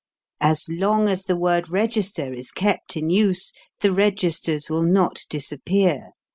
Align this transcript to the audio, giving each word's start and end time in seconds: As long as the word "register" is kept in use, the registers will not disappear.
As 0.39 0.65
long 0.67 1.07
as 1.07 1.25
the 1.25 1.37
word 1.37 1.69
"register" 1.69 2.33
is 2.33 2.51
kept 2.51 2.97
in 2.97 3.11
use, 3.11 3.53
the 3.81 3.91
registers 3.91 4.67
will 4.67 4.81
not 4.81 5.19
disappear. 5.29 6.13